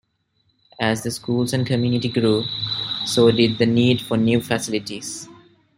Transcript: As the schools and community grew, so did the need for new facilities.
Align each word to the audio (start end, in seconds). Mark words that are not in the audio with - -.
As 0.79 1.03
the 1.03 1.11
schools 1.11 1.53
and 1.53 1.63
community 1.63 2.09
grew, 2.09 2.43
so 3.05 3.29
did 3.29 3.59
the 3.59 3.67
need 3.67 4.01
for 4.01 4.17
new 4.17 4.41
facilities. 4.41 5.29